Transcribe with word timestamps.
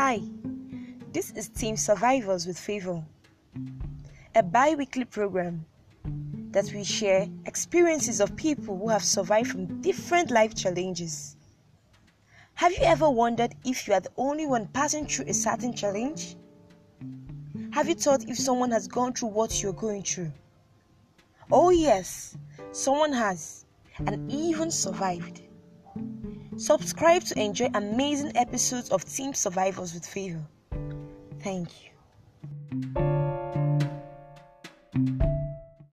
Hi, 0.00 0.20
this 1.12 1.32
is 1.32 1.48
Team 1.48 1.76
Survivors 1.76 2.46
with 2.46 2.56
Favor, 2.56 3.04
a 4.32 4.44
bi 4.44 4.76
weekly 4.76 5.04
program 5.04 5.66
that 6.52 6.72
we 6.72 6.84
share 6.84 7.26
experiences 7.46 8.20
of 8.20 8.36
people 8.36 8.78
who 8.78 8.90
have 8.90 9.02
survived 9.02 9.50
from 9.50 9.80
different 9.80 10.30
life 10.30 10.54
challenges. 10.54 11.34
Have 12.54 12.70
you 12.70 12.82
ever 12.82 13.10
wondered 13.10 13.56
if 13.64 13.88
you 13.88 13.94
are 13.94 13.98
the 13.98 14.12
only 14.16 14.46
one 14.46 14.68
passing 14.68 15.04
through 15.04 15.26
a 15.26 15.34
certain 15.34 15.74
challenge? 15.74 16.36
Have 17.72 17.88
you 17.88 17.96
thought 17.96 18.28
if 18.28 18.38
someone 18.38 18.70
has 18.70 18.86
gone 18.86 19.14
through 19.14 19.30
what 19.30 19.60
you're 19.60 19.72
going 19.72 20.04
through? 20.04 20.30
Oh, 21.50 21.70
yes, 21.70 22.36
someone 22.70 23.12
has, 23.12 23.66
and 24.06 24.30
even 24.30 24.70
survived. 24.70 25.42
Subscribe 26.58 27.22
to 27.22 27.40
enjoy 27.40 27.70
amazing 27.74 28.36
episodes 28.36 28.90
of 28.90 29.04
Team 29.04 29.32
Survivors 29.32 29.94
with 29.94 30.04
Favor. 30.04 30.42
Thank 31.40 31.68
you. 31.84 31.88